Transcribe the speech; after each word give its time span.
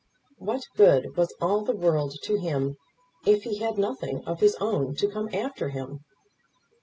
What 0.39 0.65
good 0.75 1.15
was 1.15 1.31
all 1.39 1.61
the 1.63 1.75
world 1.75 2.15
to 2.23 2.33
him 2.35 2.75
if 3.23 3.43
he 3.43 3.59
had 3.59 3.77
nothing 3.77 4.25
of 4.25 4.39
his 4.39 4.55
own 4.55 4.95
to 4.95 5.07
come 5.07 5.29
after 5.31 5.69
him? 5.69 5.99